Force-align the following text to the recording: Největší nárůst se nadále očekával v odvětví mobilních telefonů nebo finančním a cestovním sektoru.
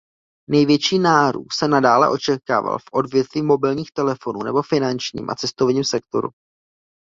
Největší 0.49 0.99
nárůst 0.99 1.53
se 1.57 1.67
nadále 1.67 2.09
očekával 2.09 2.79
v 2.79 2.83
odvětví 2.93 3.41
mobilních 3.41 3.91
telefonů 3.91 4.39
nebo 4.43 4.61
finančním 4.61 5.29
a 5.29 5.35
cestovním 5.35 5.83
sektoru. 5.83 6.29